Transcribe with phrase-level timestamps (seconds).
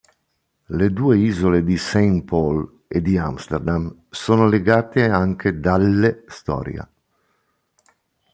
[0.69, 6.89] Le due isole di Saint Paul e di Amsterdam sono legate anche dalle storia.